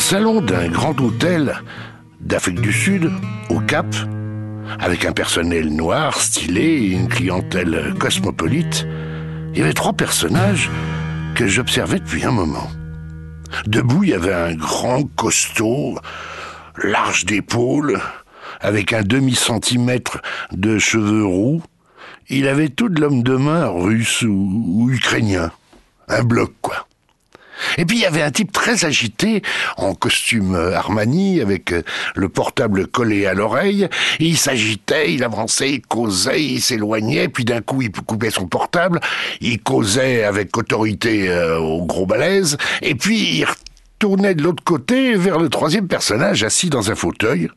[0.00, 1.56] salon d'un grand hôtel
[2.20, 3.10] d'Afrique du Sud,
[3.50, 3.86] au Cap,
[4.78, 8.86] avec un personnel noir, stylé et une clientèle cosmopolite,
[9.52, 10.70] il y avait trois personnages
[11.34, 12.68] que j'observais depuis un moment.
[13.66, 15.98] Debout, il y avait un grand costaud,
[16.82, 18.00] large d'épaules,
[18.60, 20.20] avec un demi-centimètre
[20.52, 21.62] de cheveux roux.
[22.28, 25.52] Il avait tout de l'homme de main russe ou ukrainien.
[26.08, 26.52] Un bloc.
[27.76, 29.42] Et puis il y avait un type très agité,
[29.76, 31.82] en costume euh, Armani, avec euh,
[32.14, 33.88] le portable collé à l'oreille.
[34.18, 39.00] Il s'agitait, il avançait, il causait, il s'éloignait, puis d'un coup il coupait son portable,
[39.40, 45.14] il causait avec autorité euh, au gros balèze, et puis il retournait de l'autre côté
[45.14, 47.48] vers le troisième personnage assis dans un fauteuil.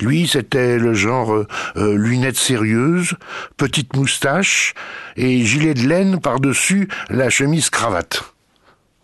[0.00, 1.44] Lui, c'était le genre
[1.76, 3.12] lunettes sérieuses,
[3.58, 4.72] petite moustache
[5.16, 8.35] et gilet de laine par-dessus la chemise cravate.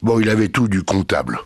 [0.03, 1.39] Bon, il avait tout du comptable.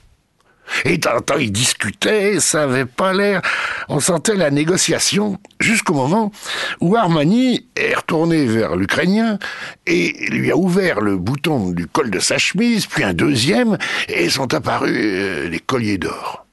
[0.85, 3.43] Et tant il discutait, ça avait pas l'air.
[3.89, 6.33] On sentait la négociation jusqu'au moment
[6.81, 9.39] où Armani est retourné vers l'Ukrainien
[9.87, 14.29] et lui a ouvert le bouton du col de sa chemise, puis un deuxième, et
[14.29, 16.47] sont apparus euh, des colliers d'or.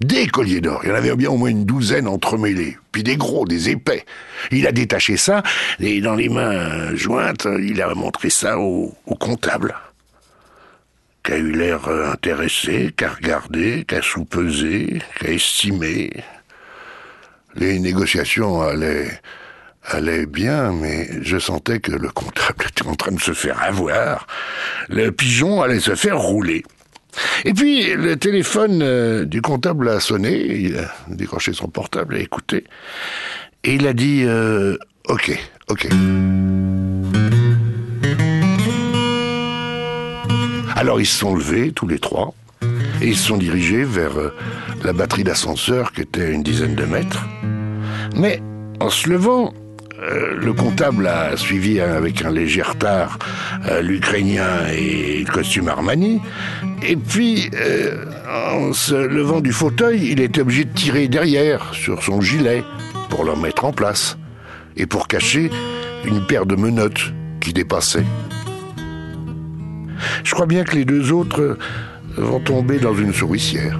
[0.00, 3.16] Des colliers d'or, il y en avait bien au moins une douzaine entremêlés, puis des
[3.16, 4.04] gros, des épais.
[4.50, 5.42] Il a détaché ça,
[5.80, 9.74] et dans les mains jointes, il a montré ça au comptable
[11.24, 16.10] qui a eu l'air euh, intéressé, qui a regardé, qui a soupesé, qui a estimé.
[17.56, 19.20] Les négociations allaient,
[19.84, 24.26] allaient bien, mais je sentais que le comptable était en train de se faire avoir.
[24.88, 26.62] Le pigeon allait se faire rouler.
[27.44, 32.18] Et puis, le téléphone euh, du comptable a sonné, il a décroché son portable, a
[32.18, 32.64] écouté,
[33.62, 34.76] et il a dit euh,
[35.08, 35.38] Ok,
[35.68, 35.88] ok.
[40.76, 42.34] Alors ils se sont levés, tous les trois,
[43.00, 44.34] et ils se sont dirigés vers euh,
[44.82, 47.24] la batterie d'ascenseur qui était à une dizaine de mètres.
[48.16, 48.42] Mais
[48.80, 49.54] en se levant,
[50.02, 53.20] euh, le comptable a suivi avec un léger retard
[53.68, 56.20] euh, l'Ukrainien et le costume Armani.
[56.82, 57.50] Et puis,
[58.28, 62.64] en se levant du fauteuil, il était obligé de tirer derrière sur son gilet
[63.10, 64.18] pour le mettre en place
[64.76, 65.50] et pour cacher
[66.04, 68.04] une paire de menottes qui dépassait.
[70.24, 71.58] Je crois bien que les deux autres
[72.16, 73.78] vont tomber dans une souricière.